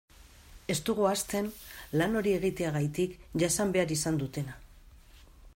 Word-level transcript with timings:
Ez 0.73 0.77
dugu 0.87 1.05
ahazten 1.09 1.49
lan 2.01 2.17
hori 2.21 2.35
egiteagatik 2.39 3.15
jasan 3.45 3.77
behar 3.77 3.97
izan 4.01 4.21
dutena. 4.25 4.61